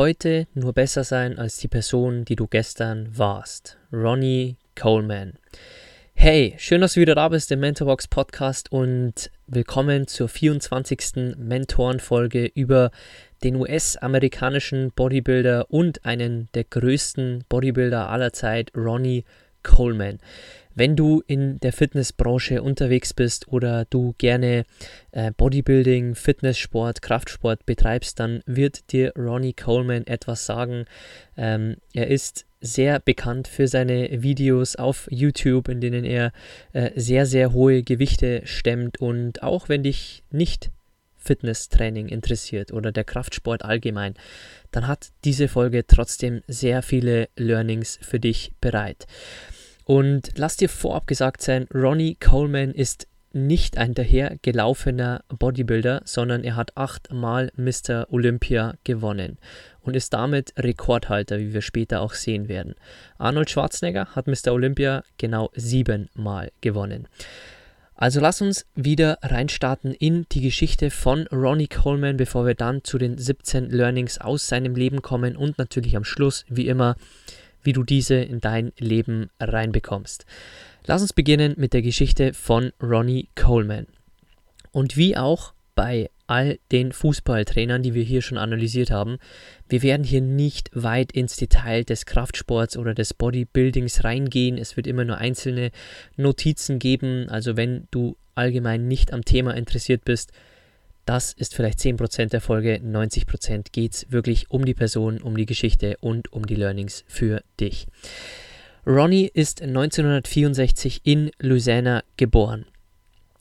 [0.00, 3.76] Heute nur besser sein als die Person, die du gestern warst.
[3.92, 5.34] Ronnie Coleman.
[6.14, 11.36] Hey, schön, dass du wieder da bist im Mentorbox Podcast und willkommen zur 24.
[11.36, 12.92] Mentorenfolge über
[13.44, 19.26] den US-amerikanischen Bodybuilder und einen der größten Bodybuilder aller Zeit, Ronnie
[19.62, 20.18] Coleman.
[20.74, 24.64] Wenn du in der Fitnessbranche unterwegs bist oder du gerne
[25.12, 30.84] äh, Bodybuilding, Fitnesssport, Kraftsport betreibst, dann wird dir Ronnie Coleman etwas sagen.
[31.36, 36.32] Ähm, er ist sehr bekannt für seine Videos auf YouTube, in denen er
[36.72, 39.00] äh, sehr, sehr hohe Gewichte stemmt.
[39.00, 40.70] Und auch wenn dich nicht
[41.16, 44.14] Fitnesstraining interessiert oder der Kraftsport allgemein,
[44.70, 49.06] dann hat diese Folge trotzdem sehr viele Learnings für dich bereit.
[49.90, 56.54] Und lass dir vorab gesagt sein, Ronnie Coleman ist nicht ein dahergelaufener Bodybuilder, sondern er
[56.54, 58.06] hat achtmal Mr.
[58.12, 59.38] Olympia gewonnen
[59.80, 62.76] und ist damit Rekordhalter, wie wir später auch sehen werden.
[63.18, 64.52] Arnold Schwarzenegger hat Mr.
[64.52, 67.08] Olympia genau siebenmal gewonnen.
[67.96, 72.96] Also lass uns wieder reinstarten in die Geschichte von Ronnie Coleman, bevor wir dann zu
[72.96, 76.94] den 17 Learnings aus seinem Leben kommen und natürlich am Schluss, wie immer,
[77.62, 80.26] wie du diese in dein Leben reinbekommst.
[80.86, 83.86] Lass uns beginnen mit der Geschichte von Ronnie Coleman.
[84.72, 89.18] Und wie auch bei all den Fußballtrainern, die wir hier schon analysiert haben,
[89.68, 94.56] wir werden hier nicht weit ins Detail des Kraftsports oder des Bodybuildings reingehen.
[94.56, 95.70] Es wird immer nur einzelne
[96.16, 97.28] Notizen geben.
[97.28, 100.32] Also wenn du allgemein nicht am Thema interessiert bist,
[101.10, 105.44] das ist vielleicht 10% der Folge, 90% geht es wirklich um die Person, um die
[105.44, 107.88] Geschichte und um die Learnings für dich.
[108.86, 112.64] Ronnie ist 1964 in Louisiana geboren.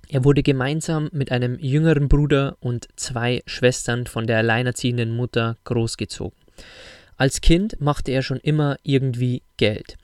[0.08, 6.40] Er wurde gemeinsam mit einem jüngeren Bruder und zwei Schwestern von der alleinerziehenden Mutter großgezogen.
[7.18, 9.96] Als Kind machte er schon immer irgendwie Geld.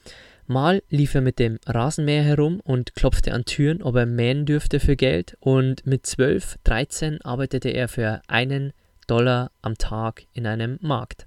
[0.47, 4.79] Mal lief er mit dem Rasenmäher herum und klopfte an Türen, ob er mähen dürfte
[4.79, 5.35] für Geld.
[5.39, 8.71] Und mit 12, 13 arbeitete er für einen
[9.07, 11.25] Dollar am Tag in einem Markt.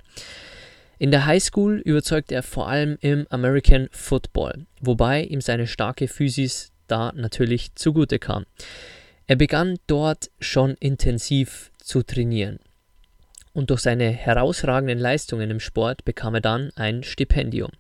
[0.98, 6.72] In der Highschool überzeugte er vor allem im American Football, wobei ihm seine starke Physis
[6.86, 8.46] da natürlich zugute kam.
[9.26, 12.58] Er begann dort schon intensiv zu trainieren.
[13.52, 17.70] Und durch seine herausragenden Leistungen im Sport bekam er dann ein Stipendium.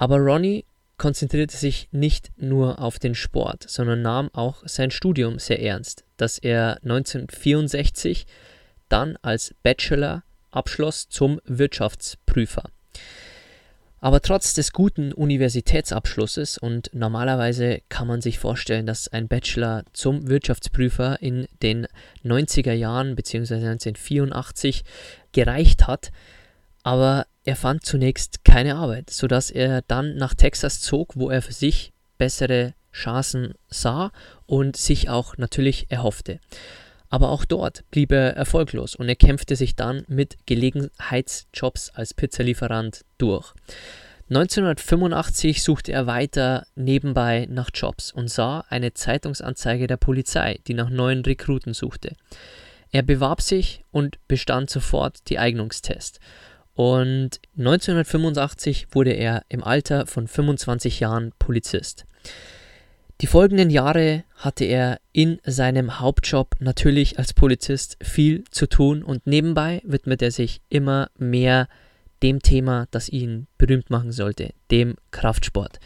[0.00, 0.64] Aber Ronnie
[0.96, 6.38] konzentrierte sich nicht nur auf den Sport, sondern nahm auch sein Studium sehr ernst, das
[6.38, 8.26] er 1964
[8.88, 12.70] dann als Bachelor abschloss zum Wirtschaftsprüfer.
[14.00, 20.28] Aber trotz des guten Universitätsabschlusses und normalerweise kann man sich vorstellen, dass ein Bachelor zum
[20.30, 21.86] Wirtschaftsprüfer in den
[22.24, 23.56] 90er Jahren bzw.
[23.56, 24.82] 1984
[25.32, 26.10] gereicht hat,
[26.82, 31.52] aber er fand zunächst keine Arbeit, sodass er dann nach Texas zog, wo er für
[31.52, 34.12] sich bessere Chancen sah
[34.46, 36.40] und sich auch natürlich erhoffte.
[37.08, 43.04] Aber auch dort blieb er erfolglos und er kämpfte sich dann mit Gelegenheitsjobs als Pizzalieferant
[43.18, 43.52] durch.
[44.28, 50.88] 1985 suchte er weiter nebenbei nach Jobs und sah eine Zeitungsanzeige der Polizei, die nach
[50.88, 52.14] neuen Rekruten suchte.
[52.92, 56.20] Er bewarb sich und bestand sofort die Eignungstest.
[56.74, 62.06] Und 1985 wurde er im Alter von 25 Jahren Polizist.
[63.20, 69.26] Die folgenden Jahre hatte er in seinem Hauptjob natürlich als Polizist viel zu tun und
[69.26, 71.68] nebenbei widmet er sich immer mehr
[72.22, 75.80] dem Thema, das ihn berühmt machen sollte, dem Kraftsport.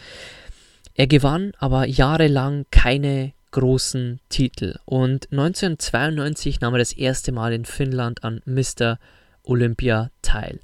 [0.94, 7.64] Er gewann aber jahrelang keine großen Titel und 1992 nahm er das erste Mal in
[7.64, 8.98] Finnland an Mr.
[9.44, 10.60] Olympia teil.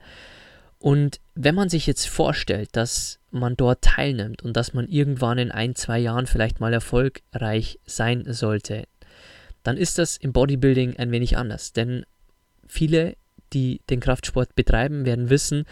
[0.78, 5.50] Und wenn man sich jetzt vorstellt, dass man dort teilnimmt und dass man irgendwann in
[5.50, 8.86] ein, zwei Jahren vielleicht mal erfolgreich sein sollte,
[9.62, 11.72] dann ist das im Bodybuilding ein wenig anders.
[11.72, 12.04] Denn
[12.66, 13.16] viele,
[13.52, 15.64] die den Kraftsport betreiben, werden wissen,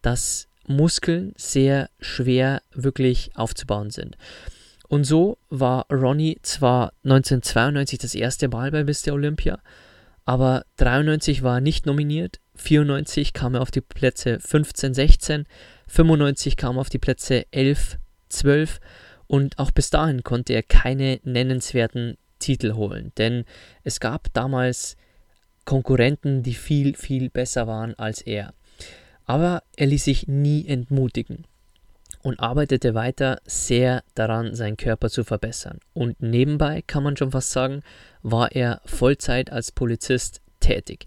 [0.00, 4.16] dass Muskeln sehr schwer wirklich aufzubauen sind.
[4.88, 9.12] Und so war Ronnie zwar 1992 das erste Mal bei Mr.
[9.12, 9.58] Olympia,
[10.24, 15.46] aber 93 war er nicht nominiert, 94 kam er auf die Plätze 15, 16,
[15.88, 18.80] 95 kam er auf die Plätze 11, 12
[19.26, 23.44] und auch bis dahin konnte er keine nennenswerten Titel holen, denn
[23.84, 24.96] es gab damals
[25.64, 28.52] Konkurrenten, die viel, viel besser waren als er.
[29.24, 31.46] Aber er ließ sich nie entmutigen
[32.22, 35.78] und arbeitete weiter sehr daran, seinen Körper zu verbessern.
[35.92, 37.82] Und nebenbei, kann man schon fast sagen,
[38.22, 41.06] war er Vollzeit als Polizist tätig.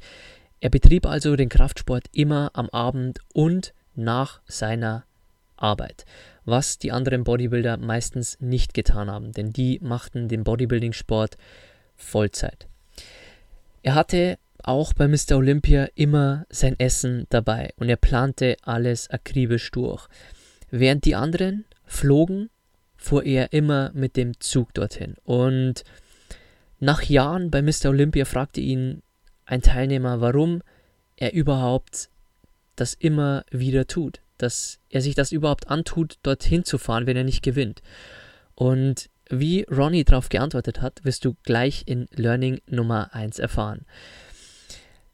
[0.66, 5.06] Er betrieb also den Kraftsport immer am Abend und nach seiner
[5.58, 6.06] Arbeit,
[6.44, 11.38] was die anderen Bodybuilder meistens nicht getan haben, denn die machten den Bodybuilding-Sport
[11.96, 12.68] Vollzeit.
[13.84, 15.38] Er hatte auch bei Mr.
[15.38, 20.08] Olympia immer sein Essen dabei und er plante alles akribisch durch.
[20.72, 22.50] Während die anderen flogen,
[22.98, 25.14] fuhr er immer mit dem Zug dorthin.
[25.26, 25.84] Und
[26.80, 27.90] nach Jahren bei Mr.
[27.90, 29.04] Olympia fragte ihn
[29.46, 30.62] ein Teilnehmer, warum
[31.18, 32.10] er überhaupt
[32.76, 37.24] das immer wieder tut, dass er sich das überhaupt antut, dorthin zu fahren, wenn er
[37.24, 37.82] nicht gewinnt.
[38.54, 43.86] Und wie Ronnie darauf geantwortet hat, wirst du gleich in Learning Nummer 1 erfahren.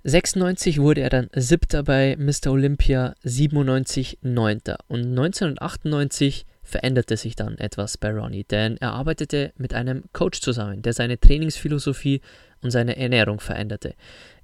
[0.03, 2.51] 96 wurde er dann siebter bei Mr.
[2.51, 4.79] Olympia, 97 neunter.
[4.87, 10.81] Und 1998 veränderte sich dann etwas bei Ronnie, denn er arbeitete mit einem Coach zusammen,
[10.81, 12.21] der seine Trainingsphilosophie
[12.61, 13.93] und seine Ernährung veränderte.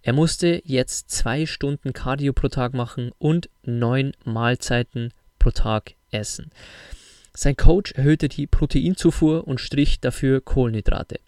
[0.01, 6.51] Er musste jetzt zwei Stunden Cardio pro Tag machen und neun Mahlzeiten pro Tag essen.
[7.35, 11.19] Sein Coach erhöhte die Proteinzufuhr und strich dafür Kohlenhydrate.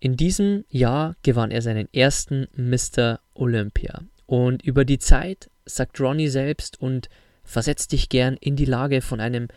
[0.00, 3.20] In diesem Jahr gewann er seinen ersten Mr.
[3.34, 4.02] Olympia.
[4.26, 7.08] Und über die Zeit sagt Ronnie selbst und
[7.44, 9.48] versetzt dich gern in die Lage von einem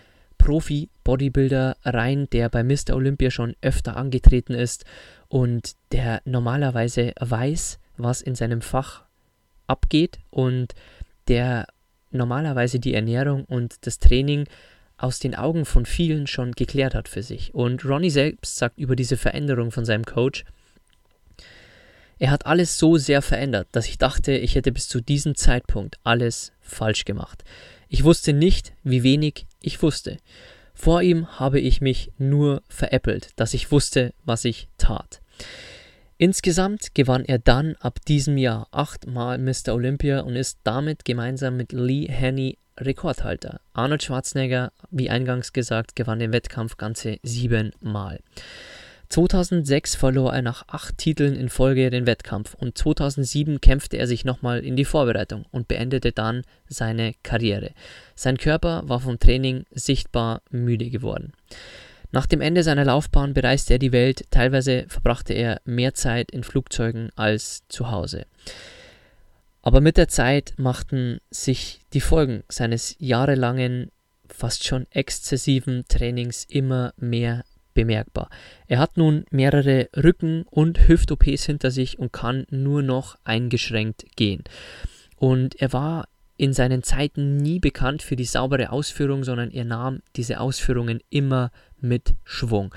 [0.46, 2.94] Profi-Bodybuilder rein, der bei Mr.
[2.96, 4.86] Olympia schon öfter angetreten ist
[5.28, 9.06] und der normalerweise weiß, was in seinem Fach
[9.66, 10.76] abgeht und
[11.28, 11.66] der
[12.12, 14.46] normalerweise die Ernährung und das Training
[14.98, 17.56] aus den Augen von vielen schon geklärt hat für sich.
[17.56, 20.46] Und Ronnie selbst sagt über diese Veränderung von seinem Coach,
[22.20, 25.98] er hat alles so sehr verändert, dass ich dachte, ich hätte bis zu diesem Zeitpunkt
[26.04, 27.44] alles falsch gemacht.
[27.90, 30.18] Ich wusste nicht, wie wenig ich wusste.
[30.74, 35.22] Vor ihm habe ich mich nur veräppelt, dass ich wusste, was ich tat.
[36.18, 39.74] Insgesamt gewann er dann ab diesem Jahr achtmal Mr.
[39.74, 43.62] Olympia und ist damit gemeinsam mit Lee Haney Rekordhalter.
[43.74, 48.20] Arnold Schwarzenegger, wie eingangs gesagt, gewann den Wettkampf ganze siebenmal.
[49.16, 54.26] 2006 verlor er nach acht Titeln in Folge den Wettkampf und 2007 kämpfte er sich
[54.26, 57.72] nochmal in die Vorbereitung und beendete dann seine Karriere.
[58.16, 61.32] Sein Körper war vom Training sichtbar müde geworden.
[62.12, 66.44] Nach dem Ende seiner Laufbahn bereiste er die Welt, teilweise verbrachte er mehr Zeit in
[66.44, 68.26] Flugzeugen als zu Hause.
[69.62, 73.92] Aber mit der Zeit machten sich die Folgen seines jahrelangen,
[74.28, 77.46] fast schon exzessiven Trainings immer mehr
[77.76, 78.30] bemerkbar.
[78.66, 84.44] Er hat nun mehrere Rücken- und Hüft-OPs hinter sich und kann nur noch eingeschränkt gehen.
[85.18, 90.02] Und er war in seinen Zeiten nie bekannt für die saubere Ausführung, sondern er nahm
[90.16, 92.74] diese Ausführungen immer mit Schwung.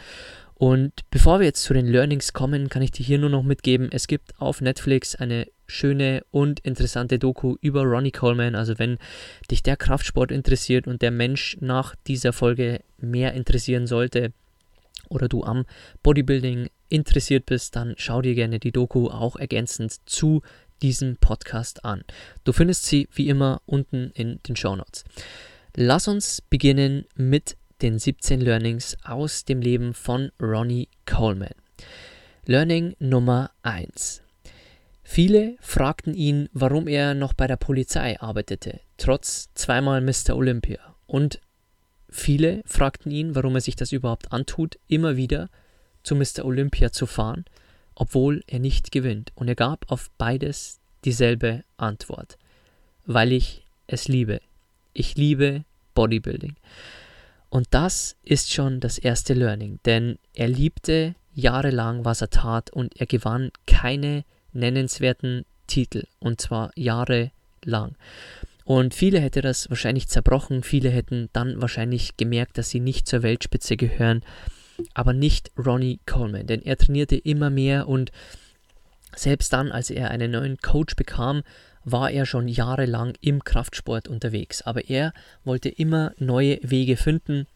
[0.54, 3.88] Und bevor wir jetzt zu den Learnings kommen, kann ich dir hier nur noch mitgeben,
[3.92, 8.56] es gibt auf Netflix eine schöne und interessante Doku über Ronnie Coleman.
[8.56, 8.98] Also wenn
[9.50, 14.32] dich der Kraftsport interessiert und der Mensch nach dieser Folge mehr interessieren sollte
[15.08, 15.64] oder du am
[16.02, 20.42] Bodybuilding interessiert bist, dann schau dir gerne die Doku auch ergänzend zu
[20.82, 22.04] diesem Podcast an.
[22.44, 25.04] Du findest sie wie immer unten in den Show Notes.
[25.76, 31.54] Lass uns beginnen mit den 17 Learnings aus dem Leben von Ronnie Coleman.
[32.46, 34.22] Learning Nummer 1.
[35.02, 40.36] Viele fragten ihn, warum er noch bei der Polizei arbeitete, trotz zweimal Mr.
[40.36, 40.80] Olympia.
[41.06, 41.40] Und
[42.08, 45.48] viele fragten ihn, warum er sich das überhaupt antut, immer wieder
[46.02, 46.44] zu Mr.
[46.44, 47.44] Olympia zu fahren,
[47.94, 49.32] obwohl er nicht gewinnt.
[49.34, 52.38] Und er gab auf beides dieselbe Antwort.
[53.04, 54.40] Weil ich es liebe.
[54.92, 56.56] Ich liebe Bodybuilding.
[57.50, 63.00] Und das ist schon das erste Learning, denn er liebte jahrelang, was er tat und
[63.00, 67.96] er gewann keine nennenswerten Titel und zwar jahrelang.
[68.68, 73.22] Und viele hätte das wahrscheinlich zerbrochen, viele hätten dann wahrscheinlich gemerkt, dass sie nicht zur
[73.22, 74.22] Weltspitze gehören.
[74.92, 78.12] aber nicht Ronnie Coleman, denn er trainierte immer mehr und
[79.16, 81.44] selbst dann, als er einen neuen Coach bekam,
[81.84, 84.60] war er schon jahrelang im Kraftsport unterwegs.
[84.60, 87.46] Aber er wollte immer neue Wege finden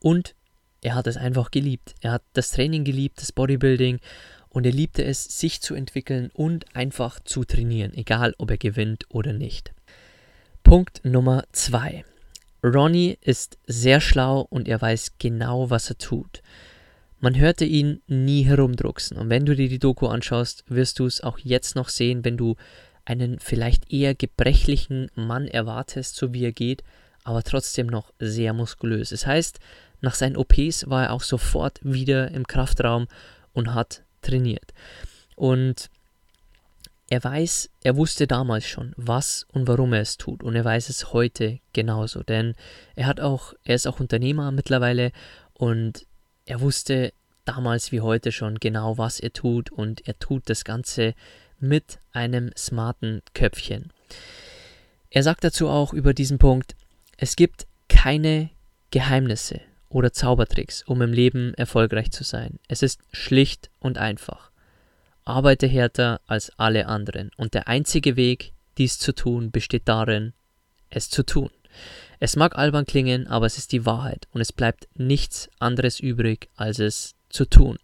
[0.00, 0.34] und
[0.82, 1.94] er hat es einfach geliebt.
[2.02, 4.00] Er hat das Training geliebt, das Bodybuilding
[4.50, 9.06] und er liebte es, sich zu entwickeln und einfach zu trainieren, egal ob er gewinnt
[9.08, 9.72] oder nicht.
[10.66, 12.04] Punkt Nummer zwei.
[12.60, 16.42] Ronnie ist sehr schlau und er weiß genau, was er tut.
[17.20, 21.20] Man hörte ihn nie herumdrucksen und wenn du dir die Doku anschaust, wirst du es
[21.20, 22.56] auch jetzt noch sehen, wenn du
[23.04, 26.82] einen vielleicht eher gebrechlichen Mann erwartest, so wie er geht,
[27.22, 29.10] aber trotzdem noch sehr muskulös.
[29.10, 29.60] Das heißt,
[30.00, 33.06] nach seinen OPs war er auch sofort wieder im Kraftraum
[33.52, 34.74] und hat trainiert.
[35.36, 35.90] Und
[37.08, 40.88] er weiß, er wusste damals schon, was und warum er es tut und er weiß
[40.88, 42.54] es heute genauso, denn
[42.96, 45.12] er hat auch, er ist auch Unternehmer mittlerweile
[45.54, 46.06] und
[46.46, 47.12] er wusste
[47.44, 51.14] damals wie heute schon genau, was er tut und er tut das Ganze
[51.60, 53.92] mit einem smarten Köpfchen.
[55.10, 56.74] Er sagt dazu auch über diesen Punkt,
[57.16, 58.50] es gibt keine
[58.90, 62.58] Geheimnisse oder Zaubertricks, um im Leben erfolgreich zu sein.
[62.68, 64.50] Es ist schlicht und einfach.
[65.26, 70.32] Arbeite härter als alle anderen und der einzige Weg, dies zu tun, besteht darin,
[70.88, 71.50] es zu tun.
[72.20, 76.48] Es mag albern klingen, aber es ist die Wahrheit und es bleibt nichts anderes übrig,
[76.56, 77.78] als es zu tun.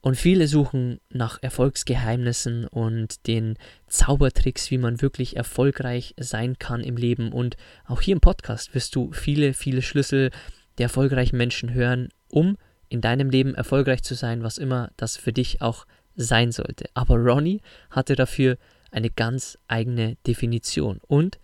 [0.00, 6.96] Und viele suchen nach Erfolgsgeheimnissen und den Zaubertricks, wie man wirklich erfolgreich sein kann im
[6.96, 7.30] Leben.
[7.30, 10.30] Und auch hier im Podcast wirst du viele, viele Schlüssel
[10.78, 12.56] der erfolgreichen Menschen hören, um
[12.88, 15.84] in deinem Leben erfolgreich zu sein, was immer das für dich auch
[16.18, 16.90] sein sollte.
[16.92, 18.58] Aber Ronnie hatte dafür
[18.90, 21.38] eine ganz eigene Definition und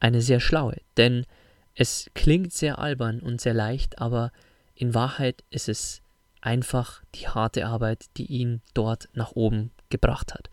[0.00, 1.26] eine sehr schlaue, denn
[1.74, 4.32] es klingt sehr albern und sehr leicht, aber
[4.74, 6.02] in Wahrheit ist es
[6.40, 10.48] einfach die harte Arbeit, die ihn dort nach oben gebracht hat.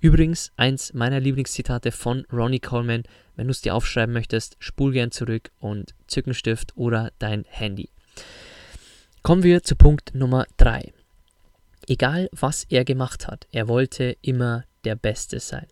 [0.00, 3.04] Übrigens, eins meiner Lieblingszitate von Ronnie Coleman,
[3.36, 7.44] wenn du es dir aufschreiben möchtest, spul gern zurück und zück einen Stift oder dein
[7.48, 7.88] Handy.
[9.22, 10.92] Kommen wir zu Punkt Nummer 3.
[11.88, 15.66] Egal was er gemacht hat, er wollte immer der Beste sein.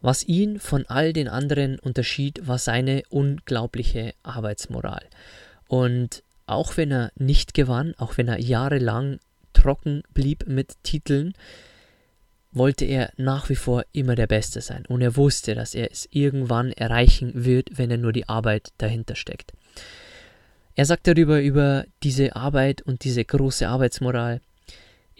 [0.00, 5.04] Was ihn von all den anderen unterschied, war seine unglaubliche Arbeitsmoral.
[5.66, 9.18] Und auch wenn er nicht gewann, auch wenn er jahrelang
[9.52, 11.34] trocken blieb mit Titeln,
[12.52, 14.86] wollte er nach wie vor immer der Beste sein.
[14.86, 19.16] Und er wusste, dass er es irgendwann erreichen wird, wenn er nur die Arbeit dahinter
[19.16, 19.52] steckt.
[20.74, 24.40] Er sagt darüber über diese Arbeit und diese große Arbeitsmoral.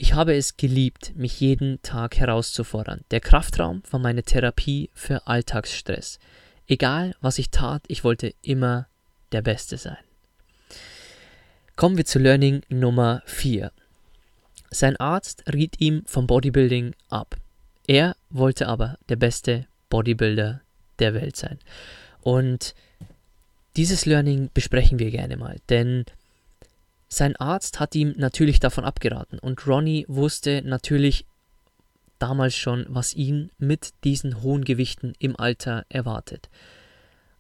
[0.01, 3.01] Ich habe es geliebt, mich jeden Tag herauszufordern.
[3.11, 6.21] Der Kraftraum war meine Therapie für Alltagsstress.
[6.69, 8.87] Egal, was ich tat, ich wollte immer
[9.33, 9.99] der Beste sein.
[11.75, 13.73] Kommen wir zu Learning Nummer 4.
[14.71, 17.35] Sein Arzt riet ihm vom Bodybuilding ab.
[17.89, 20.61] Er wollte aber der beste Bodybuilder
[21.01, 21.59] der Welt sein.
[22.21, 22.77] Und
[23.77, 26.05] dieses Learning besprechen wir gerne mal, denn
[27.09, 31.27] sein Arzt hat ihm natürlich davon abgeraten und Ronnie wusste natürlich
[32.19, 36.49] damals schon, was ihn mit diesen hohen Gewichten im Alter erwartet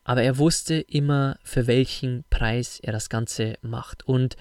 [0.09, 4.09] aber er wusste immer, für welchen Preis er das Ganze macht.
[4.09, 4.37] Und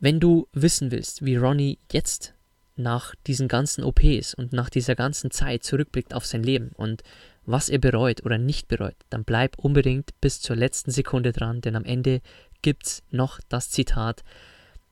[0.00, 2.34] wenn du wissen willst, wie Ronnie jetzt
[2.76, 7.02] nach diesen ganzen OPs und nach dieser ganzen Zeit zurückblickt auf sein Leben und
[7.46, 11.74] was er bereut oder nicht bereut, dann bleib unbedingt bis zur letzten Sekunde dran, denn
[11.74, 12.20] am Ende
[12.62, 14.22] gibt's noch das Zitat,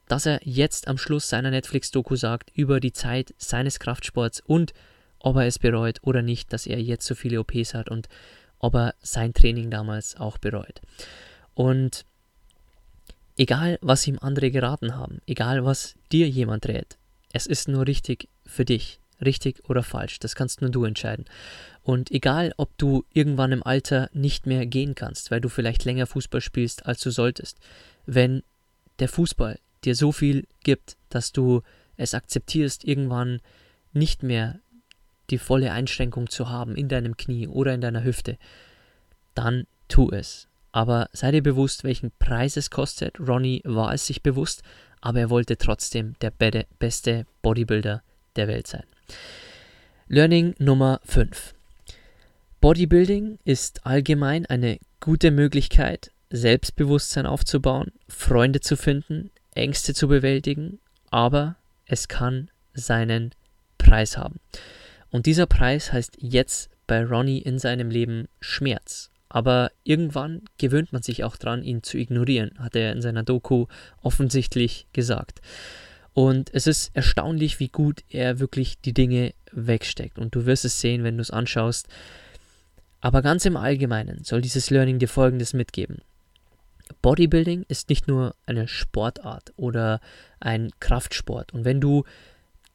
[0.07, 4.73] dass er jetzt am Schluss seiner Netflix-Doku sagt über die Zeit seines Kraftsports und
[5.19, 8.09] ob er es bereut oder nicht, dass er jetzt so viele OPs hat und
[8.59, 10.81] ob er sein Training damals auch bereut.
[11.55, 12.05] Und
[13.37, 16.99] egal, was ihm andere geraten haben, egal, was dir jemand rät,
[17.33, 19.01] es ist nur richtig für dich.
[19.25, 21.25] Richtig oder falsch, das kannst nur du entscheiden.
[21.83, 26.07] Und egal, ob du irgendwann im Alter nicht mehr gehen kannst, weil du vielleicht länger
[26.07, 27.59] Fußball spielst, als du solltest,
[28.07, 28.43] wenn
[29.01, 31.63] der Fußball dir so viel gibt, dass du
[31.97, 33.41] es akzeptierst, irgendwann
[33.93, 34.61] nicht mehr
[35.31, 38.39] die volle Einschränkung zu haben in deinem Knie oder in deiner Hüfte,
[39.35, 40.49] dann tu es.
[40.73, 43.19] Aber sei dir bewusst, welchen Preis es kostet.
[43.19, 44.63] Ronnie war es sich bewusst,
[45.01, 48.03] aber er wollte trotzdem der beste Bodybuilder
[48.37, 48.85] der Welt sein.
[50.09, 51.55] Learning Nummer 5.
[52.61, 61.57] Bodybuilding ist allgemein eine gute Möglichkeit, Selbstbewusstsein aufzubauen, Freunde zu finden, Ängste zu bewältigen, aber
[61.87, 63.35] es kann seinen
[63.77, 64.41] Preis haben.
[65.11, 69.11] Und dieser Preis heißt jetzt bei Ronnie in seinem Leben Schmerz.
[69.29, 73.67] Aber irgendwann gewöhnt man sich auch dran, ihn zu ignorieren, hat er in seiner Doku
[74.01, 75.41] offensichtlich gesagt.
[76.15, 80.19] Und es ist erstaunlich, wie gut er wirklich die Dinge wegsteckt.
[80.19, 81.89] Und du wirst es sehen, wenn du es anschaust.
[83.01, 85.99] Aber ganz im Allgemeinen soll dieses Learning dir Folgendes mitgeben.
[87.03, 90.01] Bodybuilding ist nicht nur eine Sportart oder
[90.41, 91.53] ein Kraftsport.
[91.53, 92.05] Und wenn du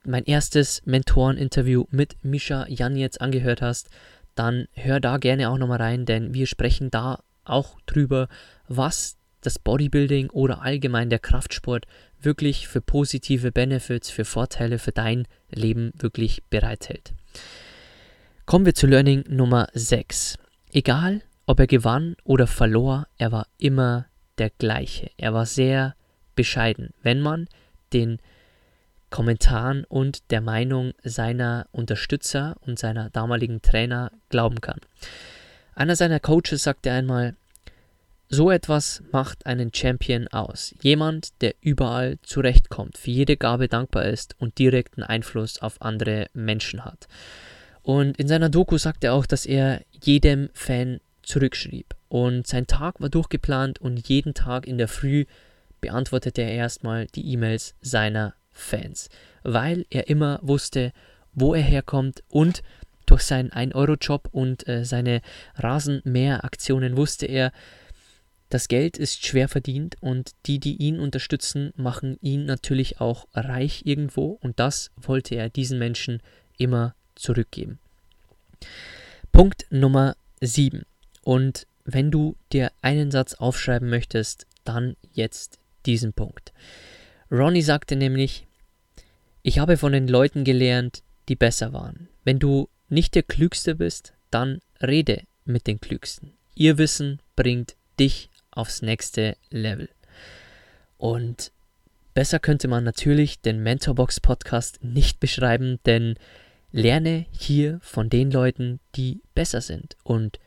[0.06, 3.90] mein erstes Mentoreninterview mit Misha Jan jetzt angehört hast,
[4.36, 8.28] dann hör da gerne auch nochmal rein, denn wir sprechen da auch drüber,
[8.68, 11.86] was das Bodybuilding oder allgemein der Kraftsport
[12.26, 17.14] wirklich für positive Benefits, für Vorteile für dein Leben wirklich bereithält.
[18.46, 20.38] Kommen wir zu Learning Nummer 6.
[20.72, 25.12] Egal, ob er gewann oder verlor, er war immer der gleiche.
[25.18, 25.96] Er war sehr
[26.36, 27.48] bescheiden, wenn man
[27.94, 28.20] den
[29.10, 34.80] Kommentaren und der Meinung seiner Unterstützer und seiner damaligen Trainer glauben kann.
[35.76, 37.36] Einer seiner Coaches sagte einmal,
[38.34, 40.74] so etwas macht einen Champion aus.
[40.82, 46.84] Jemand, der überall zurechtkommt, für jede Gabe dankbar ist und direkten Einfluss auf andere Menschen
[46.84, 47.08] hat.
[47.84, 51.96] Und in seiner Doku sagt er auch, dass er jedem Fan zurückschrieb.
[52.10, 55.26] Und sein Tag war durchgeplant und jeden Tag in der Früh
[55.80, 59.10] beantwortete er erstmal die E-Mails seiner Fans,
[59.44, 60.92] weil er immer wusste,
[61.34, 62.64] wo er herkommt und
[63.06, 65.22] durch seinen 1-Euro-Job und äh, seine
[65.56, 67.52] Rasenmäher-Aktionen wusste er,
[68.54, 73.82] das Geld ist schwer verdient und die, die ihn unterstützen, machen ihn natürlich auch reich
[73.86, 76.22] irgendwo und das wollte er diesen Menschen
[76.60, 77.80] immer zurückgeben.
[79.32, 80.84] Punkt Nummer 7.
[81.24, 85.58] Und wenn du dir einen Satz aufschreiben möchtest, dann jetzt
[85.88, 86.54] diesen Punkt.
[87.32, 88.46] Ronnie sagte nämlich,
[89.42, 92.08] ich habe von den Leuten gelernt, die besser waren.
[92.24, 96.34] Wenn du nicht der Klügste bist, dann rede mit den Klügsten.
[96.54, 99.90] Ihr Wissen bringt dich aufs nächste Level.
[100.98, 101.52] Und
[102.14, 106.16] besser könnte man natürlich den Mentorbox Podcast nicht beschreiben, denn
[106.72, 109.96] lerne hier von den Leuten, die besser sind.
[110.04, 110.40] Und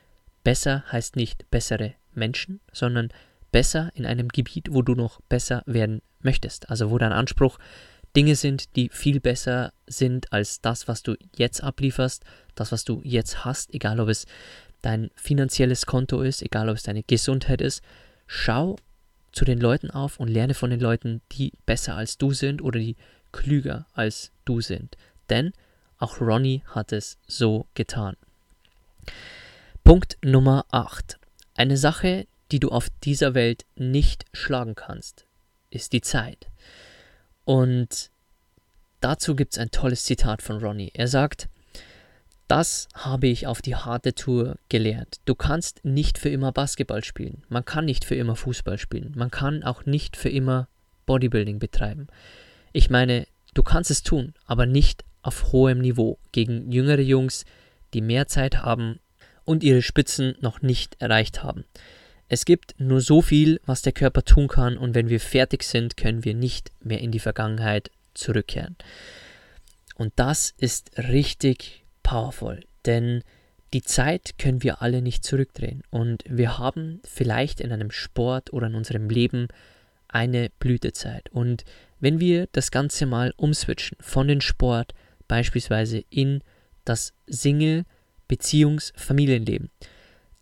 [0.43, 3.09] besser heißt nicht bessere Menschen, sondern
[3.51, 6.69] besser in einem Gebiet, wo du noch besser werden möchtest.
[6.69, 7.59] Also wo dein Anspruch
[8.15, 12.23] Dinge sind, die viel besser sind als das, was du jetzt ablieferst,
[12.55, 14.25] das, was du jetzt hast, egal ob es
[14.81, 17.81] dein finanzielles Konto ist, egal ob es deine Gesundheit ist,
[18.27, 18.77] schau
[19.31, 22.79] zu den Leuten auf und lerne von den Leuten, die besser als du sind oder
[22.79, 22.95] die
[23.31, 24.97] klüger als du sind.
[25.29, 25.53] Denn
[25.97, 28.15] auch Ronnie hat es so getan.
[29.83, 31.19] Punkt Nummer 8.
[31.55, 35.25] Eine Sache, die du auf dieser Welt nicht schlagen kannst,
[35.69, 36.47] ist die Zeit.
[37.45, 38.11] Und
[38.99, 40.91] dazu gibt es ein tolles Zitat von Ronnie.
[40.93, 41.49] Er sagt,
[42.47, 45.19] das habe ich auf die harte Tour gelernt.
[45.25, 47.43] Du kannst nicht für immer Basketball spielen.
[47.49, 49.13] Man kann nicht für immer Fußball spielen.
[49.15, 50.67] Man kann auch nicht für immer
[51.05, 52.07] Bodybuilding betreiben.
[52.71, 57.43] Ich meine, du kannst es tun, aber nicht auf hohem Niveau gegen jüngere Jungs,
[57.93, 58.99] die mehr Zeit haben
[59.43, 61.65] und ihre Spitzen noch nicht erreicht haben.
[62.29, 65.97] Es gibt nur so viel, was der Körper tun kann und wenn wir fertig sind,
[65.97, 68.75] können wir nicht mehr in die Vergangenheit zurückkehren.
[69.95, 73.21] Und das ist richtig powerful, denn
[73.73, 78.67] die Zeit können wir alle nicht zurückdrehen und wir haben vielleicht in einem Sport oder
[78.67, 79.49] in unserem Leben
[80.07, 81.29] eine Blütezeit.
[81.31, 81.65] Und
[81.99, 84.93] wenn wir das Ganze mal umswitchen von den Sport
[85.27, 86.41] beispielsweise in
[86.85, 87.83] das Single-
[88.29, 89.69] Beziehungs-, Familienleben,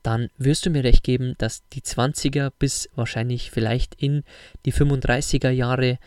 [0.02, 4.24] dann wirst du mir recht geben, dass die 20er bis wahrscheinlich vielleicht in
[4.66, 5.98] die 35er Jahre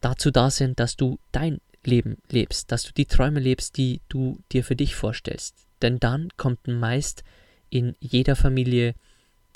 [0.00, 4.38] dazu da sind, dass du dein Leben lebst, dass du die Träume lebst, die du
[4.52, 5.66] dir für dich vorstellst.
[5.82, 7.24] Denn dann kommt meist
[7.70, 8.94] in jeder Familie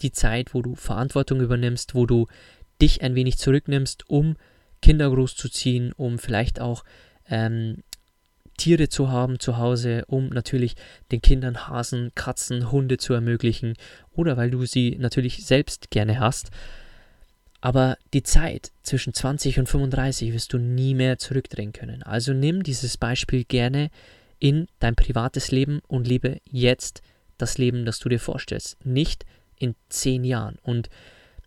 [0.03, 2.27] die Zeit, wo du Verantwortung übernimmst, wo du
[2.81, 4.37] dich ein wenig zurücknimmst, um
[4.83, 6.85] Kinder großzuziehen, um vielleicht auch
[7.29, 7.83] ähm,
[8.57, 10.77] Tiere zu haben zu Hause, um natürlich
[11.13, 13.75] den Kindern Hasen, Katzen, Hunde zu ermöglichen
[14.11, 16.51] oder weil du sie natürlich selbst gerne hast.
[17.61, 22.03] Aber die Zeit zwischen 20 und 35 wirst du nie mehr zurückdrehen können.
[22.03, 23.91] Also nimm dieses Beispiel gerne
[24.39, 27.03] in dein privates Leben und lebe jetzt
[27.37, 28.85] das Leben, das du dir vorstellst.
[28.85, 30.57] Nicht in zehn Jahren.
[30.63, 30.89] Und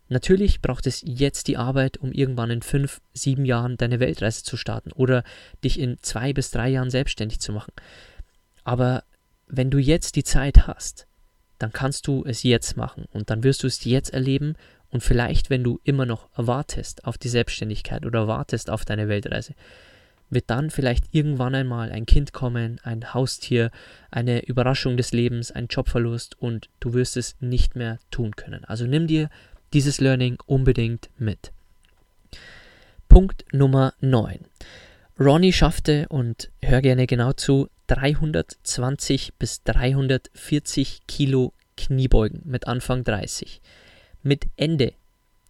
[0.08, 4.56] natürlich braucht es jetzt die Arbeit, um irgendwann in fünf, sieben Jahren deine Weltreise zu
[4.56, 5.24] starten oder
[5.64, 7.72] dich in zwei bis drei Jahren selbstständig zu machen.
[8.62, 9.02] Aber
[9.48, 11.08] wenn du jetzt die Zeit hast,
[11.58, 14.54] dann kannst du es jetzt machen und dann wirst du es jetzt erleben
[14.94, 19.54] und vielleicht, wenn du immer noch wartest auf die Selbstständigkeit oder wartest auf deine Weltreise,
[20.30, 23.72] wird dann vielleicht irgendwann einmal ein Kind kommen, ein Haustier,
[24.12, 28.64] eine Überraschung des Lebens, ein Jobverlust und du wirst es nicht mehr tun können.
[28.66, 29.30] Also nimm dir
[29.72, 31.50] dieses Learning unbedingt mit.
[33.08, 34.38] Punkt Nummer 9.
[35.18, 43.60] Ronnie schaffte, und hör gerne genau zu, 320 bis 340 Kilo Kniebeugen mit Anfang 30.
[44.26, 44.94] Mit Ende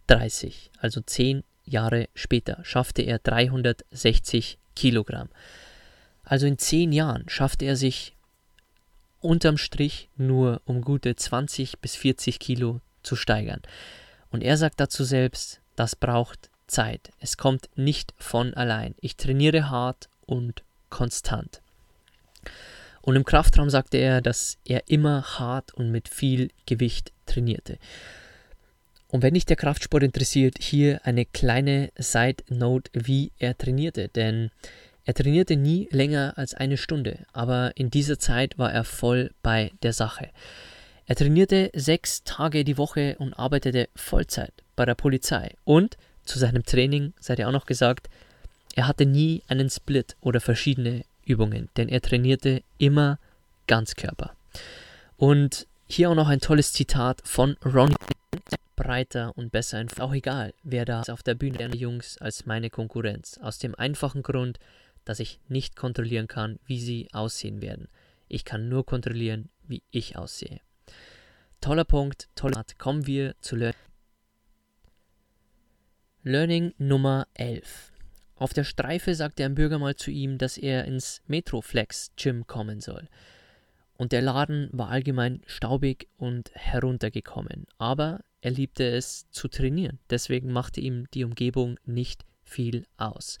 [0.07, 5.29] 30, also 10 Jahre später, schaffte er 360 Kilogramm.
[6.25, 8.17] Also in 10 Jahren schaffte er sich
[9.21, 13.61] unterm Strich nur um gute 20 bis 40 Kilo zu steigern.
[14.29, 17.13] Und er sagt dazu selbst, das braucht Zeit.
[17.21, 18.93] Es kommt nicht von allein.
[18.99, 21.61] Ich trainiere hart und konstant.
[23.01, 27.77] Und im Kraftraum sagte er, dass er immer hart und mit viel Gewicht trainierte.
[29.15, 34.09] Und wenn dich der Kraftsport interessiert, hier eine kleine Side Note, wie er trainierte.
[34.09, 34.51] Denn
[35.05, 39.71] er trainierte nie länger als eine Stunde, aber in dieser Zeit war er voll bei
[39.83, 40.31] der Sache.
[41.05, 45.53] Er trainierte sechs Tage die Woche und arbeitete Vollzeit bei der Polizei.
[45.63, 48.09] Und zu seinem Training seid ihr auch noch gesagt,
[48.75, 53.17] er hatte nie einen Split oder verschiedene Übungen, denn er trainierte immer
[53.67, 54.35] Ganzkörper.
[55.15, 57.95] Und hier auch noch ein tolles Zitat von Ronnie.
[58.75, 63.37] Breiter und besser, auch egal, wer da auf der Bühne der Jungs als meine Konkurrenz.
[63.41, 64.59] Aus dem einfachen Grund,
[65.05, 67.87] dass ich nicht kontrollieren kann, wie sie aussehen werden.
[68.27, 70.59] Ich kann nur kontrollieren, wie ich aussehe.
[71.61, 72.77] Toller Punkt, toller Art.
[72.77, 73.79] Kommen wir zu Learning.
[76.23, 77.91] Learning Nummer 11.
[78.35, 82.81] Auf der Streife sagte ein Bürger mal zu ihm, dass er ins Metroflex Gym kommen
[82.81, 83.07] soll.
[83.95, 87.67] Und der Laden war allgemein staubig und heruntergekommen.
[87.77, 89.97] Aber er liebte es zu trainieren.
[90.11, 93.39] Deswegen machte ihm die Umgebung nicht viel aus.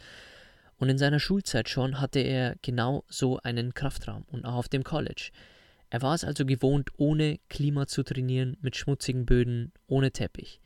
[0.77, 4.83] Und in seiner Schulzeit schon hatte er genau so einen Kraftraum und auch auf dem
[4.83, 5.29] College.
[5.91, 10.59] Er war es also gewohnt, ohne Klima zu trainieren, mit schmutzigen Böden, ohne Teppich.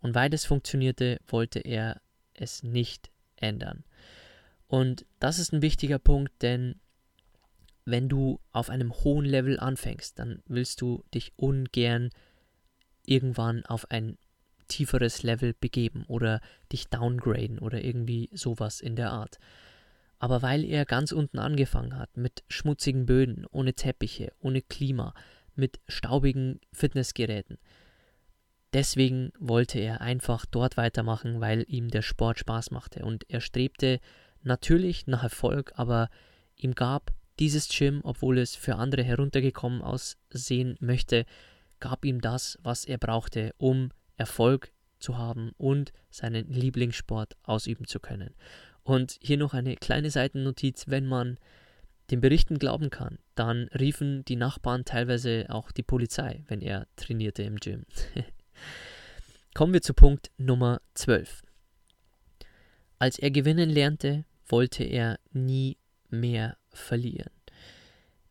[0.00, 2.00] Und weil es funktionierte, wollte er
[2.34, 3.84] es nicht ändern.
[4.66, 6.80] Und das ist ein wichtiger Punkt, denn
[7.84, 12.10] wenn du auf einem hohen Level anfängst, dann willst du dich ungern
[13.06, 14.18] irgendwann auf ein
[14.68, 16.40] tieferes Level begeben oder
[16.72, 19.38] dich downgraden oder irgendwie sowas in der Art.
[20.18, 25.14] Aber weil er ganz unten angefangen hat, mit schmutzigen Böden, ohne Teppiche, ohne Klima,
[25.56, 27.58] mit staubigen Fitnessgeräten,
[28.72, 33.04] deswegen wollte er einfach dort weitermachen, weil ihm der Sport Spaß machte.
[33.04, 34.00] Und er strebte
[34.42, 36.08] natürlich nach Erfolg, aber
[36.56, 41.26] ihm gab dieses Gym, obwohl es für andere heruntergekommen aussehen möchte,
[41.82, 47.98] gab ihm das, was er brauchte, um Erfolg zu haben und seinen Lieblingssport ausüben zu
[47.98, 48.34] können.
[48.84, 51.38] Und hier noch eine kleine Seitennotiz, wenn man
[52.12, 57.42] den Berichten glauben kann, dann riefen die Nachbarn teilweise auch die Polizei, wenn er trainierte
[57.42, 57.84] im Gym.
[59.54, 61.42] Kommen wir zu Punkt Nummer 12.
[62.98, 65.78] Als er gewinnen lernte, wollte er nie
[66.10, 67.32] mehr verlieren.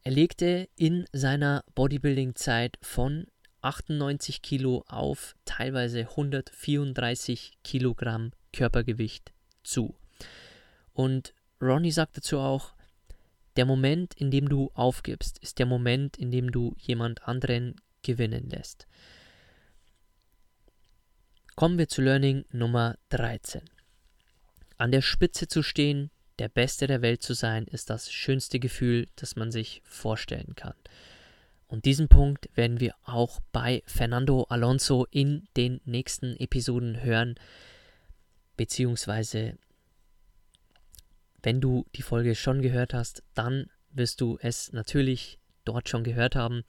[0.04, 3.28] Er legte in seiner Bodybuilding-Zeit von
[3.62, 9.32] 98 Kilo auf teilweise 134 Kilogramm Körpergewicht
[9.64, 9.96] zu.
[10.94, 12.74] Und Ronnie sagt dazu auch,
[13.56, 18.50] der Moment, in dem du aufgibst, ist der Moment, in dem du jemand anderen gewinnen
[18.50, 18.88] lässt.
[21.56, 23.62] Kommen wir zu Learning Nummer 13.
[24.78, 29.08] An der Spitze zu stehen, der Beste der Welt zu sein, ist das schönste Gefühl,
[29.16, 30.74] das man sich vorstellen kann.
[31.72, 37.36] Und diesen Punkt werden wir auch bei Fernando Alonso in den nächsten Episoden hören,
[38.58, 39.58] beziehungsweise
[41.42, 46.36] wenn du die Folge schon gehört hast, dann wirst du es natürlich dort schon gehört
[46.36, 46.66] haben.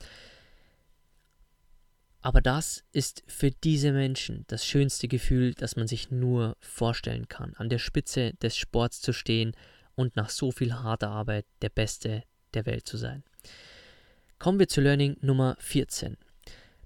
[2.21, 7.55] Aber das ist für diese Menschen das schönste Gefühl, das man sich nur vorstellen kann,
[7.57, 9.57] an der Spitze des Sports zu stehen
[9.97, 12.23] und nach so viel harter Arbeit der Beste
[12.55, 13.25] der Welt zu sein.
[14.43, 16.17] Kommen wir zu Learning Nummer 14.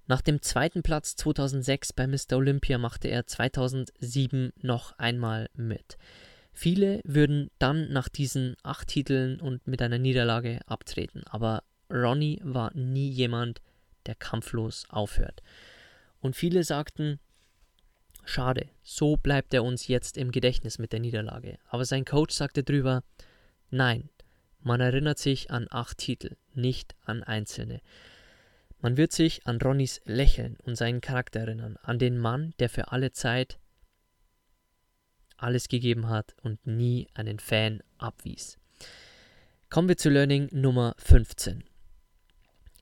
[0.06, 2.36] Nach dem zweiten Platz 2006 bei Mr.
[2.36, 5.96] Olympia machte er 2007 noch einmal mit.
[6.52, 12.74] Viele würden dann nach diesen acht Titeln und mit einer Niederlage abtreten, aber Ronnie war
[12.74, 13.62] nie jemand,
[14.04, 15.42] der kampflos aufhört.
[16.20, 17.20] Und viele sagten,
[18.26, 21.56] schade, so bleibt er uns jetzt im Gedächtnis mit der Niederlage.
[21.70, 23.02] Aber sein Coach sagte drüber,
[23.70, 24.10] nein,
[24.66, 27.80] man erinnert sich an acht Titel, nicht an einzelne.
[28.80, 32.90] Man wird sich an Ronnys Lächeln und seinen Charakter erinnern, an den Mann, der für
[32.90, 33.60] alle Zeit
[35.36, 38.58] alles gegeben hat und nie einen Fan abwies.
[39.70, 41.62] Kommen wir zu Learning Nummer 15.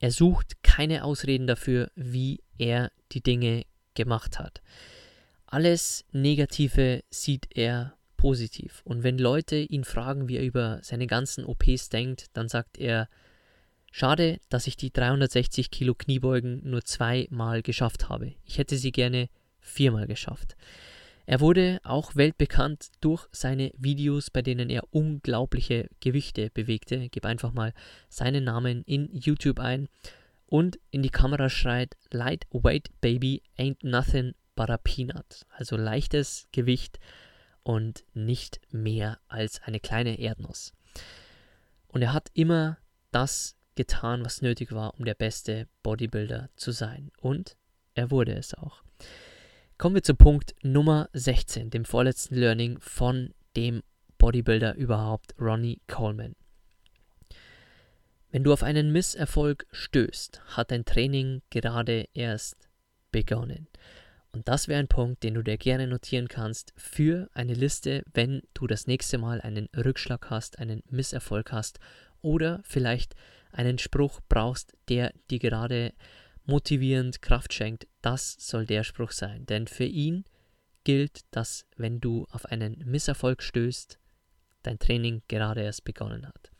[0.00, 4.62] Er sucht keine Ausreden dafür, wie er die Dinge gemacht hat.
[5.44, 7.94] Alles Negative sieht er
[8.24, 8.80] positiv.
[8.86, 13.10] Und wenn Leute ihn fragen, wie er über seine ganzen OPs denkt, dann sagt er,
[13.92, 18.32] schade, dass ich die 360 Kilo Kniebeugen nur zweimal geschafft habe.
[18.46, 19.28] Ich hätte sie gerne
[19.60, 20.56] viermal geschafft.
[21.26, 27.10] Er wurde auch weltbekannt durch seine Videos, bei denen er unglaubliche Gewichte bewegte.
[27.10, 27.74] Gib einfach mal
[28.08, 29.86] seinen Namen in YouTube ein
[30.46, 35.44] und in die Kamera schreit: Lightweight Baby ain't nothing but a peanut.
[35.50, 36.98] Also leichtes Gewicht
[37.64, 40.72] und nicht mehr als eine kleine Erdnuss.
[41.88, 42.78] Und er hat immer
[43.10, 47.10] das getan, was nötig war, um der beste Bodybuilder zu sein.
[47.20, 47.56] Und
[47.94, 48.82] er wurde es auch.
[49.78, 53.82] Kommen wir zu Punkt Nummer 16, dem vorletzten Learning von dem
[54.18, 56.36] Bodybuilder überhaupt, Ronnie Coleman.
[58.30, 62.68] Wenn du auf einen Misserfolg stößt, hat dein Training gerade erst
[63.12, 63.68] begonnen.
[64.34, 68.42] Und das wäre ein Punkt, den du dir gerne notieren kannst für eine Liste, wenn
[68.52, 71.78] du das nächste Mal einen Rückschlag hast, einen Misserfolg hast
[72.20, 73.14] oder vielleicht
[73.52, 75.94] einen Spruch brauchst, der dir gerade
[76.46, 79.46] motivierend Kraft schenkt, das soll der Spruch sein.
[79.46, 80.24] Denn für ihn
[80.82, 84.00] gilt, dass wenn du auf einen Misserfolg stößt,
[84.64, 86.50] dein Training gerade erst begonnen hat.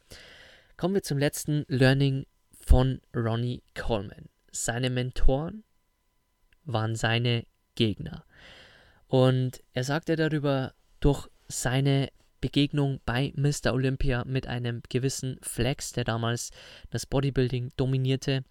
[0.77, 2.25] Kommen wir zum letzten Learning
[2.61, 4.29] von Ronnie Coleman.
[4.53, 5.65] Seine Mentoren
[6.65, 8.25] waren seine Gegner.
[9.07, 12.09] Und er sagte darüber, durch seine
[12.41, 13.73] Begegnung bei Mr.
[13.73, 16.51] Olympia mit einem gewissen Flex, der damals
[16.91, 18.45] das Bodybuilding dominierte,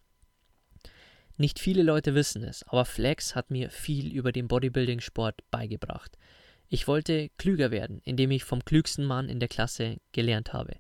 [1.37, 6.17] nicht viele Leute wissen es, aber Flex hat mir viel über den Bodybuilding-Sport beigebracht.
[6.69, 10.75] Ich wollte klüger werden, indem ich vom klügsten Mann in der Klasse gelernt habe.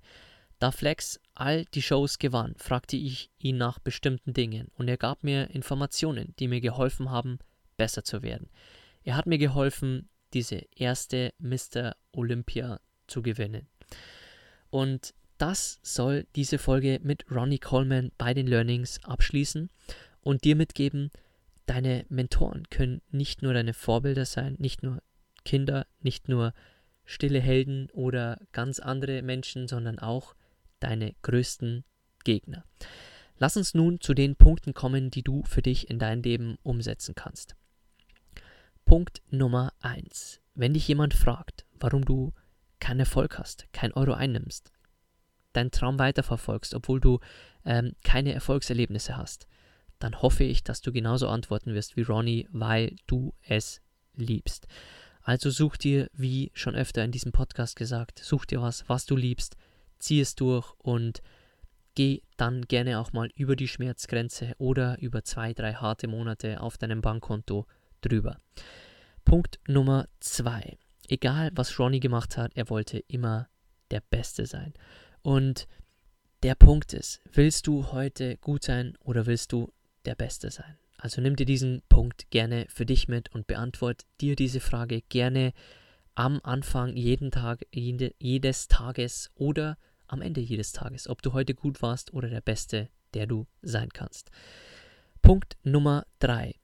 [0.59, 5.23] Da Flex all die Shows gewann, fragte ich ihn nach bestimmten Dingen und er gab
[5.23, 7.39] mir Informationen, die mir geholfen haben,
[7.77, 8.49] besser zu werden.
[9.03, 11.95] Er hat mir geholfen, diese erste Mr.
[12.11, 13.67] Olympia zu gewinnen.
[14.69, 19.69] Und das soll diese Folge mit Ronnie Coleman bei den Learnings abschließen
[20.21, 21.11] und dir mitgeben,
[21.65, 25.01] deine Mentoren können nicht nur deine Vorbilder sein, nicht nur
[25.45, 26.53] Kinder, nicht nur
[27.05, 30.35] stille Helden oder ganz andere Menschen, sondern auch
[30.79, 31.83] deine größten
[32.23, 32.65] Gegner.
[33.37, 37.15] Lass uns nun zu den Punkten kommen, die du für dich in dein Leben umsetzen
[37.15, 37.55] kannst.
[38.85, 40.41] Punkt Nummer 1.
[40.55, 42.33] Wenn dich jemand fragt, warum du
[42.79, 44.71] keinen Erfolg hast, kein Euro einnimmst,
[45.53, 47.19] deinen Traum weiterverfolgst, obwohl du
[47.65, 49.47] ähm, keine Erfolgserlebnisse hast,
[49.99, 53.81] dann hoffe ich, dass du genauso antworten wirst wie Ronnie, weil du es
[54.15, 54.67] liebst.
[55.21, 59.15] Also such dir, wie schon öfter in diesem Podcast gesagt, such dir was, was du
[59.15, 59.55] liebst,
[59.99, 61.21] zieh es durch und
[61.95, 66.77] geh dann gerne auch mal über die Schmerzgrenze oder über zwei, drei harte Monate auf
[66.77, 67.65] deinem Bankkonto
[68.03, 68.37] drüber.
[69.25, 70.77] Punkt Nummer zwei.
[71.07, 73.47] Egal, was Ronnie gemacht hat, er wollte immer
[73.91, 74.73] der Beste sein.
[75.21, 75.67] Und
[76.43, 79.71] der Punkt ist, willst du heute gut sein oder willst du
[80.05, 80.77] der Beste sein?
[80.97, 85.53] Also nimm dir diesen Punkt gerne für dich mit und beantwort dir diese Frage gerne
[86.15, 91.55] am Anfang jeden Tag, jede, jedes Tages oder am Ende jedes Tages, ob du heute
[91.55, 94.31] gut warst oder der Beste, der du sein kannst.
[95.21, 96.55] Punkt Nummer 3.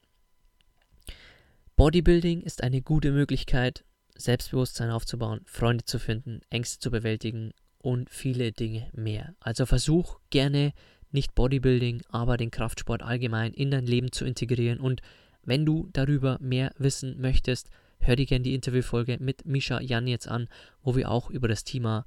[1.80, 8.52] Bodybuilding ist eine gute Möglichkeit, Selbstbewusstsein aufzubauen, Freunde zu finden, Ängste zu bewältigen und viele
[8.52, 9.34] Dinge mehr.
[9.40, 10.74] Also versuch gerne
[11.10, 14.78] nicht Bodybuilding, aber den Kraftsport allgemein in dein Leben zu integrieren.
[14.78, 15.00] Und
[15.42, 20.28] wenn du darüber mehr wissen möchtest, hör dir gerne die Interviewfolge mit Misha Jan jetzt
[20.28, 20.48] an,
[20.82, 22.04] wo wir auch über das Thema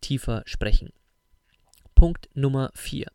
[0.00, 0.88] tiefer sprechen.
[1.94, 3.08] Punkt Nummer 4.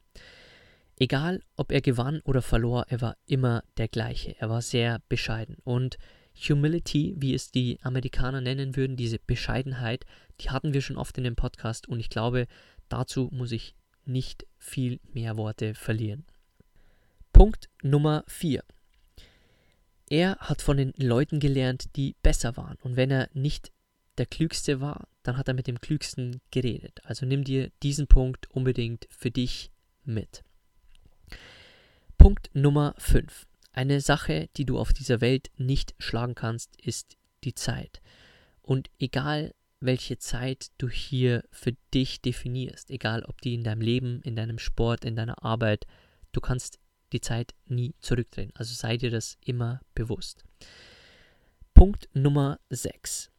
[0.97, 4.35] Egal, ob er gewann oder verlor, er war immer der gleiche.
[4.39, 5.57] Er war sehr bescheiden.
[5.63, 5.97] Und
[6.35, 10.05] Humility, wie es die Amerikaner nennen würden, diese Bescheidenheit,
[10.41, 12.47] die hatten wir schon oft in dem Podcast und ich glaube,
[12.89, 16.25] dazu muss ich nicht viel mehr Worte verlieren.
[17.33, 18.63] Punkt Nummer 4.
[20.09, 22.77] Er hat von den Leuten gelernt, die besser waren.
[22.83, 23.71] Und wenn er nicht
[24.17, 27.01] der Klügste war, dann hat er mit dem Klügsten geredet.
[27.03, 29.71] Also nimm dir diesen Punkt unbedingt für dich
[30.03, 30.44] mit.
[32.25, 33.45] Punkt Nummer 5.
[33.71, 38.01] Eine Sache, die du auf dieser Welt nicht schlagen kannst, ist die Zeit.
[38.63, 44.23] Und egal welche Zeit du hier für dich definierst, egal ob die in deinem Leben,
[44.23, 45.85] in deinem Sport, in deiner Arbeit,
[46.31, 46.79] du kannst
[47.11, 48.51] die Zeit nie zurückdrehen.
[48.55, 50.43] Also sei dir das immer bewusst.
[51.75, 53.29] Punkt Nummer 6.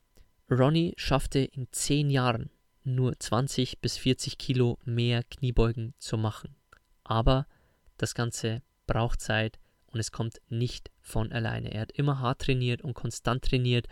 [0.49, 2.51] Ronnie schaffte in 10 Jahren
[2.85, 6.55] nur 20 bis 40 Kilo mehr Kniebeugen zu machen.
[7.03, 7.49] Aber
[7.97, 11.73] das Ganze braucht Zeit und es kommt nicht von alleine.
[11.73, 13.87] Er hat immer hart trainiert und konstant trainiert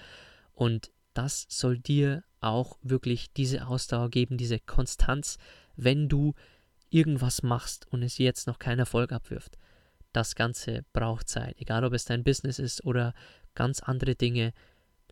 [0.52, 5.38] und das soll dir auch wirklich diese Ausdauer geben, diese Konstanz,
[5.76, 6.34] wenn du
[6.90, 9.56] irgendwas machst und es jetzt noch keinen Erfolg abwirft.
[10.12, 13.14] Das Ganze braucht Zeit, egal ob es dein Business ist oder
[13.54, 14.52] ganz andere Dinge.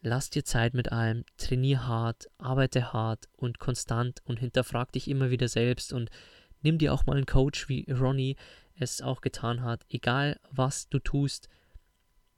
[0.01, 5.31] Lass dir Zeit mit allem, trainier hart, arbeite hart und konstant und hinterfrag dich immer
[5.31, 6.11] wieder selbst und
[6.61, 8.37] nimm dir auch mal einen Coach wie Ronnie
[8.90, 9.85] es auch getan hat.
[9.88, 11.49] Egal was du tust,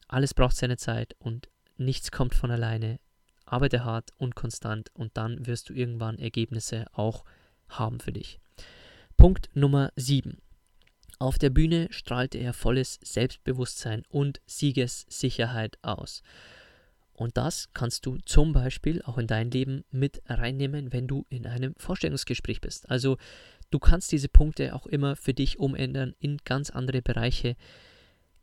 [0.08, 3.00] alles braucht seine Zeit und nichts kommt von alleine.
[3.46, 7.24] Arbeite hart und konstant und dann wirst du irgendwann Ergebnisse auch
[7.68, 8.40] haben für dich.
[9.16, 10.38] Punkt Nummer 7.
[11.18, 16.22] Auf der Bühne strahlte er volles Selbstbewusstsein und Siegessicherheit aus.
[17.12, 21.46] Und das kannst du zum Beispiel auch in dein Leben mit reinnehmen, wenn du in
[21.46, 22.90] einem Vorstellungsgespräch bist.
[22.90, 23.18] Also
[23.70, 27.56] du kannst diese Punkte auch immer für dich umändern in ganz andere Bereiche.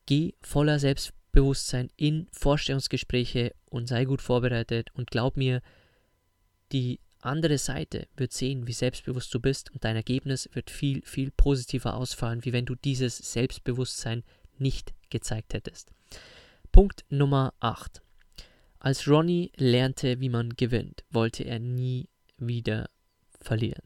[0.06, 5.62] Geh voller Selbstbewusstsein in Vorstellungsgespräche und sei gut vorbereitet und glaub mir,
[6.72, 11.32] die andere Seite wird sehen, wie selbstbewusst du bist und dein Ergebnis wird viel, viel
[11.32, 14.24] positiver ausfallen, wie wenn du dieses Selbstbewusstsein
[14.58, 15.92] nicht gezeigt hättest.
[16.72, 18.02] Punkt Nummer 8.
[18.80, 22.90] Als Ronnie lernte, wie man gewinnt, wollte er nie wieder
[23.40, 23.84] verlieren.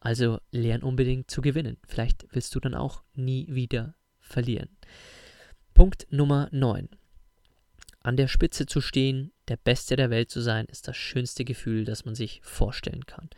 [0.00, 1.76] Also lern unbedingt zu gewinnen.
[1.86, 4.70] Vielleicht willst du dann auch nie wieder verlieren.
[5.74, 6.88] Punkt Nummer 9.
[8.02, 11.84] An der Spitze zu stehen, der Beste der Welt zu sein, ist das schönste Gefühl,
[11.84, 13.28] das man sich vorstellen kann.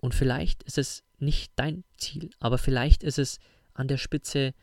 [0.00, 3.38] Und vielleicht ist es nicht dein Ziel, aber vielleicht ist es
[3.74, 4.54] an der Spitze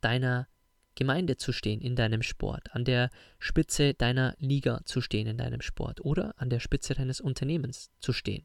[0.00, 0.48] deiner
[0.96, 5.62] Gemeinde zu stehen in deinem Sport, an der Spitze deiner Liga zu stehen in deinem
[5.62, 8.44] Sport oder an der Spitze deines Unternehmens zu stehen.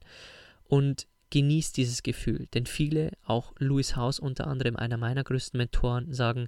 [0.64, 6.14] Und genieß dieses Gefühl, denn viele, auch Louis House unter anderem, einer meiner größten Mentoren,
[6.14, 6.48] sagen,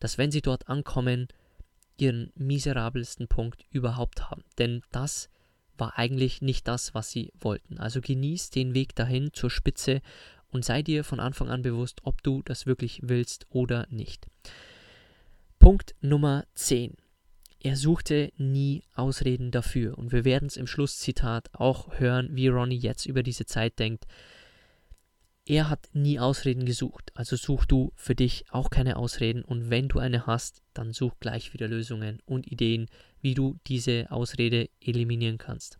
[0.00, 1.28] dass wenn sie dort ankommen,
[1.96, 4.44] ihren miserabelsten Punkt überhaupt haben.
[4.58, 5.30] Denn das
[5.78, 7.78] war eigentlich nicht das, was sie wollten.
[7.78, 10.02] Also genieß den Weg dahin zur Spitze
[10.50, 14.26] und sei dir von Anfang an bewusst, ob du das wirklich willst oder nicht.
[15.58, 16.98] Punkt Nummer 10.
[17.60, 19.98] Er suchte nie Ausreden dafür.
[19.98, 24.06] Und wir werden es im Schlusszitat auch hören, wie Ronnie jetzt über diese Zeit denkt.
[25.44, 27.10] Er hat nie Ausreden gesucht.
[27.14, 29.42] Also such du für dich auch keine Ausreden.
[29.42, 32.86] Und wenn du eine hast, dann such gleich wieder Lösungen und Ideen,
[33.20, 35.78] wie du diese Ausrede eliminieren kannst.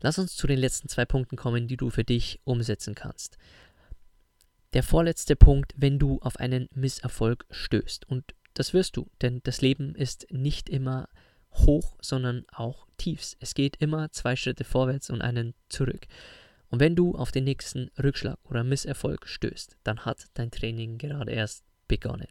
[0.00, 3.36] Lass uns zu den letzten zwei Punkten kommen, die du für dich umsetzen kannst.
[4.72, 8.08] Der vorletzte Punkt, wenn du auf einen Misserfolg stößt.
[8.08, 11.08] Und das wirst du, denn das Leben ist nicht immer
[11.54, 13.34] hoch, sondern auch tiefs.
[13.40, 16.06] Es geht immer zwei Schritte vorwärts und einen zurück.
[16.68, 21.32] Und wenn du auf den nächsten Rückschlag oder Misserfolg stößt, dann hat dein Training gerade
[21.32, 22.28] erst begonnen.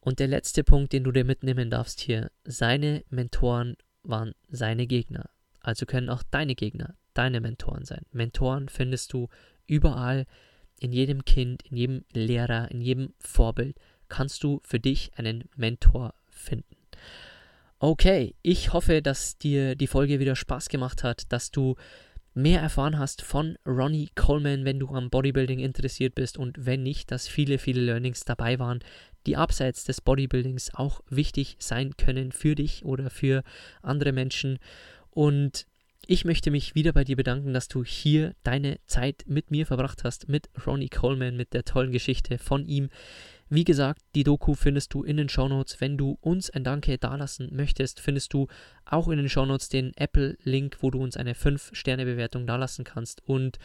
[0.00, 5.30] Und der letzte Punkt, den du dir mitnehmen darfst hier, seine Mentoren waren seine Gegner.
[5.60, 8.04] Also können auch deine Gegner deine Mentoren sein.
[8.12, 9.28] Mentoren findest du
[9.66, 10.26] überall,
[10.78, 13.78] in jedem Kind, in jedem Lehrer, in jedem Vorbild
[14.10, 16.76] kannst du für dich einen Mentor finden.
[17.78, 21.76] Okay, ich hoffe, dass dir die Folge wieder Spaß gemacht hat, dass du
[22.34, 27.10] mehr erfahren hast von Ronnie Coleman, wenn du am Bodybuilding interessiert bist und wenn nicht,
[27.10, 28.80] dass viele, viele Learnings dabei waren,
[29.26, 33.42] die abseits des Bodybuildings auch wichtig sein können für dich oder für
[33.82, 34.58] andere Menschen.
[35.10, 35.66] Und
[36.06, 40.04] ich möchte mich wieder bei dir bedanken, dass du hier deine Zeit mit mir verbracht
[40.04, 42.88] hast, mit Ronnie Coleman, mit der tollen Geschichte von ihm.
[43.52, 45.80] Wie gesagt, die Doku findest du in den Shownotes.
[45.80, 48.46] Wenn du uns ein Danke dalassen möchtest, findest du
[48.84, 53.26] auch in den Shownotes den Apple-Link, wo du uns eine 5-Sterne-Bewertung dalassen kannst.
[53.26, 53.58] Und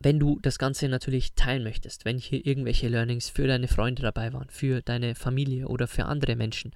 [0.00, 4.32] wenn du das Ganze natürlich teilen möchtest, wenn hier irgendwelche Learnings für deine Freunde dabei
[4.32, 6.72] waren, für deine Familie oder für andere Menschen,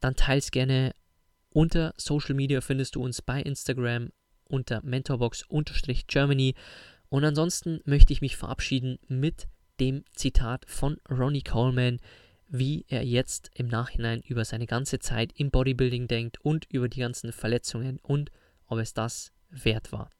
[0.00, 0.94] dann teils gerne
[1.50, 4.08] unter Social Media findest du uns bei Instagram
[4.44, 6.54] unter mentorbox-germany.
[7.10, 9.48] Und ansonsten möchte ich mich verabschieden mit
[9.80, 11.98] dem Zitat von Ronnie Coleman,
[12.48, 17.00] wie er jetzt im Nachhinein über seine ganze Zeit im Bodybuilding denkt und über die
[17.00, 18.30] ganzen Verletzungen und
[18.66, 20.10] ob es das wert war.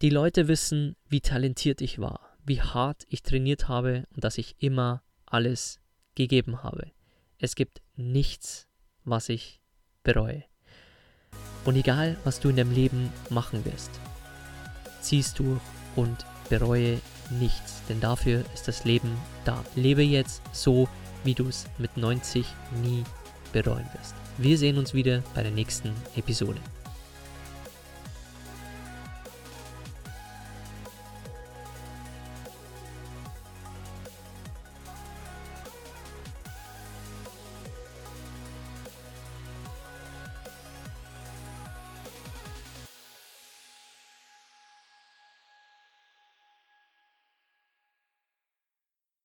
[0.00, 4.56] Die Leute wissen, wie talentiert ich war, wie hart ich trainiert habe und dass ich
[4.58, 5.80] immer alles
[6.14, 6.92] gegeben habe.
[7.38, 8.68] Es gibt nichts,
[9.04, 9.60] was ich
[10.02, 10.44] bereue.
[11.64, 13.90] Und egal, was du in deinem Leben machen wirst,
[15.00, 15.60] ziehst durch
[15.96, 19.64] und bereue nichts, denn dafür ist das Leben da.
[19.74, 20.88] Lebe jetzt so,
[21.24, 22.46] wie du es mit 90
[22.82, 23.04] nie
[23.52, 24.14] bereuen wirst.
[24.36, 26.60] Wir sehen uns wieder bei der nächsten Episode.